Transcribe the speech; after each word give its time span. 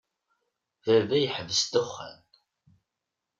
Baba 0.85 1.15
yeḥbes 1.19 1.61
ddexxan. 1.63 2.19